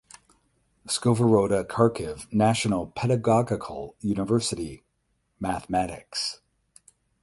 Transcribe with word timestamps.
Skovoroda 0.87 1.63
Kharkiv 1.63 2.25
National 2.33 2.87
Pedagogical 2.87 3.95
University 4.01 4.83
(mathematics). 5.39 6.39